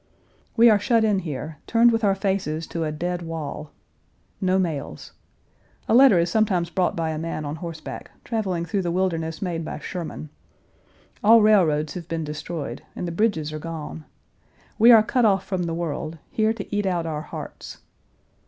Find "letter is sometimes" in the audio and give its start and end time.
5.93-6.71